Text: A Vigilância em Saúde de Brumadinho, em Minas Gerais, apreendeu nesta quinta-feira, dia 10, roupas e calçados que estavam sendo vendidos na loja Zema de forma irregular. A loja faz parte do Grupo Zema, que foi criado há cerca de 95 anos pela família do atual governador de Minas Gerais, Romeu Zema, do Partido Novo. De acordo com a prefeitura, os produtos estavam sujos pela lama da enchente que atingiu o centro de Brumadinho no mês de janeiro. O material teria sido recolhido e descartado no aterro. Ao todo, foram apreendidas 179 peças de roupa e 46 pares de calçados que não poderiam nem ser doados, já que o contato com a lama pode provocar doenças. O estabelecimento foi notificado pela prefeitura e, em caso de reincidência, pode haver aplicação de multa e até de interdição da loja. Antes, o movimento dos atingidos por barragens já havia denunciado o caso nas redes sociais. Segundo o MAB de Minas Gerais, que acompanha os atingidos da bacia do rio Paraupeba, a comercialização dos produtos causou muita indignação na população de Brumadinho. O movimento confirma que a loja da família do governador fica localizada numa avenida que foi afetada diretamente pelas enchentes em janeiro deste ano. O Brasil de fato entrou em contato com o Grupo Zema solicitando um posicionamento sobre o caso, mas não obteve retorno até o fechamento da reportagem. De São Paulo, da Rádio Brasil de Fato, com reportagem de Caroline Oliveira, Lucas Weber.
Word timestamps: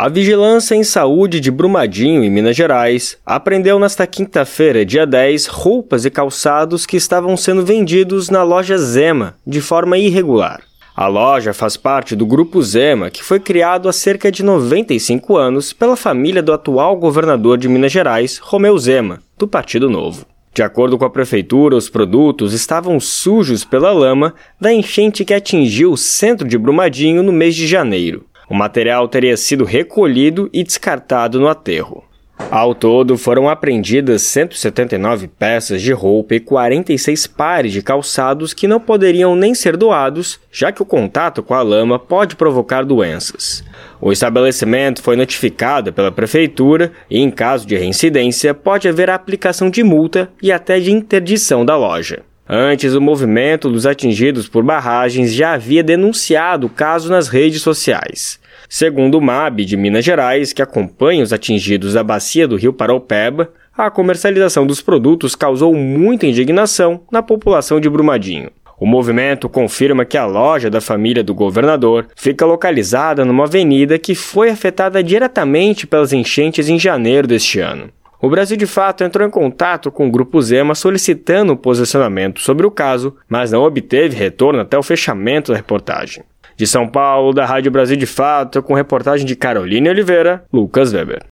A 0.00 0.08
Vigilância 0.08 0.76
em 0.76 0.84
Saúde 0.84 1.40
de 1.40 1.50
Brumadinho, 1.50 2.22
em 2.22 2.30
Minas 2.30 2.54
Gerais, 2.54 3.18
apreendeu 3.26 3.80
nesta 3.80 4.06
quinta-feira, 4.06 4.86
dia 4.86 5.04
10, 5.04 5.46
roupas 5.46 6.04
e 6.04 6.10
calçados 6.10 6.86
que 6.86 6.96
estavam 6.96 7.36
sendo 7.36 7.66
vendidos 7.66 8.30
na 8.30 8.44
loja 8.44 8.78
Zema 8.78 9.34
de 9.44 9.60
forma 9.60 9.98
irregular. 9.98 10.62
A 10.94 11.08
loja 11.08 11.52
faz 11.52 11.76
parte 11.76 12.14
do 12.14 12.24
Grupo 12.24 12.62
Zema, 12.62 13.10
que 13.10 13.24
foi 13.24 13.40
criado 13.40 13.88
há 13.88 13.92
cerca 13.92 14.30
de 14.30 14.44
95 14.44 15.36
anos 15.36 15.72
pela 15.72 15.96
família 15.96 16.44
do 16.44 16.52
atual 16.52 16.96
governador 16.96 17.58
de 17.58 17.68
Minas 17.68 17.90
Gerais, 17.90 18.38
Romeu 18.38 18.78
Zema, 18.78 19.18
do 19.36 19.48
Partido 19.48 19.90
Novo. 19.90 20.24
De 20.54 20.62
acordo 20.62 20.96
com 20.96 21.04
a 21.04 21.10
prefeitura, 21.10 21.76
os 21.76 21.88
produtos 21.88 22.52
estavam 22.52 23.00
sujos 23.00 23.64
pela 23.64 23.92
lama 23.92 24.32
da 24.60 24.72
enchente 24.72 25.24
que 25.24 25.34
atingiu 25.34 25.90
o 25.90 25.96
centro 25.96 26.46
de 26.46 26.56
Brumadinho 26.56 27.20
no 27.22 27.32
mês 27.32 27.56
de 27.56 27.66
janeiro. 27.66 28.27
O 28.48 28.54
material 28.54 29.06
teria 29.08 29.36
sido 29.36 29.64
recolhido 29.64 30.48
e 30.52 30.64
descartado 30.64 31.38
no 31.38 31.48
aterro. 31.48 32.04
Ao 32.50 32.74
todo, 32.74 33.18
foram 33.18 33.46
apreendidas 33.46 34.22
179 34.22 35.28
peças 35.28 35.82
de 35.82 35.92
roupa 35.92 36.34
e 36.34 36.40
46 36.40 37.26
pares 37.26 37.72
de 37.72 37.82
calçados 37.82 38.54
que 38.54 38.66
não 38.66 38.80
poderiam 38.80 39.36
nem 39.36 39.54
ser 39.54 39.76
doados, 39.76 40.40
já 40.50 40.72
que 40.72 40.80
o 40.80 40.86
contato 40.86 41.42
com 41.42 41.52
a 41.52 41.60
lama 41.60 41.98
pode 41.98 42.36
provocar 42.36 42.86
doenças. 42.86 43.62
O 44.00 44.10
estabelecimento 44.10 45.02
foi 45.02 45.14
notificado 45.14 45.92
pela 45.92 46.10
prefeitura 46.10 46.92
e, 47.10 47.18
em 47.18 47.30
caso 47.30 47.66
de 47.66 47.76
reincidência, 47.76 48.54
pode 48.54 48.88
haver 48.88 49.10
aplicação 49.10 49.68
de 49.68 49.82
multa 49.82 50.30
e 50.42 50.50
até 50.50 50.80
de 50.80 50.90
interdição 50.90 51.66
da 51.66 51.76
loja. 51.76 52.22
Antes, 52.48 52.94
o 52.94 53.00
movimento 53.00 53.68
dos 53.68 53.84
atingidos 53.84 54.48
por 54.48 54.64
barragens 54.64 55.34
já 55.34 55.52
havia 55.52 55.82
denunciado 55.82 56.66
o 56.66 56.70
caso 56.70 57.10
nas 57.10 57.28
redes 57.28 57.60
sociais. 57.60 58.40
Segundo 58.70 59.18
o 59.18 59.20
MAB 59.20 59.66
de 59.66 59.76
Minas 59.76 60.02
Gerais, 60.02 60.54
que 60.54 60.62
acompanha 60.62 61.22
os 61.22 61.32
atingidos 61.32 61.92
da 61.92 62.02
bacia 62.02 62.48
do 62.48 62.56
rio 62.56 62.72
Paraupeba, 62.72 63.50
a 63.76 63.90
comercialização 63.90 64.66
dos 64.66 64.80
produtos 64.80 65.34
causou 65.34 65.74
muita 65.74 66.26
indignação 66.26 67.02
na 67.12 67.22
população 67.22 67.78
de 67.78 67.88
Brumadinho. 67.90 68.50
O 68.80 68.86
movimento 68.86 69.48
confirma 69.48 70.04
que 70.04 70.16
a 70.16 70.24
loja 70.24 70.70
da 70.70 70.80
família 70.80 71.22
do 71.22 71.34
governador 71.34 72.06
fica 72.16 72.46
localizada 72.46 73.24
numa 73.24 73.44
avenida 73.44 73.98
que 73.98 74.14
foi 74.14 74.50
afetada 74.50 75.02
diretamente 75.02 75.86
pelas 75.86 76.12
enchentes 76.12 76.68
em 76.68 76.78
janeiro 76.78 77.26
deste 77.26 77.60
ano. 77.60 77.90
O 78.20 78.28
Brasil 78.28 78.56
de 78.56 78.66
fato 78.66 79.04
entrou 79.04 79.26
em 79.26 79.30
contato 79.30 79.92
com 79.92 80.08
o 80.08 80.10
Grupo 80.10 80.42
Zema 80.42 80.74
solicitando 80.74 81.52
um 81.52 81.56
posicionamento 81.56 82.40
sobre 82.40 82.66
o 82.66 82.70
caso, 82.70 83.14
mas 83.28 83.52
não 83.52 83.62
obteve 83.62 84.16
retorno 84.16 84.60
até 84.60 84.76
o 84.76 84.82
fechamento 84.82 85.52
da 85.52 85.56
reportagem. 85.56 86.24
De 86.56 86.66
São 86.66 86.88
Paulo, 86.88 87.32
da 87.32 87.46
Rádio 87.46 87.70
Brasil 87.70 87.96
de 87.96 88.06
Fato, 88.06 88.60
com 88.60 88.74
reportagem 88.74 89.24
de 89.24 89.36
Caroline 89.36 89.88
Oliveira, 89.88 90.44
Lucas 90.52 90.92
Weber. 90.92 91.22